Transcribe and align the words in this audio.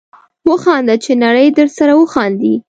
وخانده 0.49 0.95
چې 1.03 1.11
نړۍ 1.23 1.47
درسره 1.59 1.93
وخاندي 2.01 2.53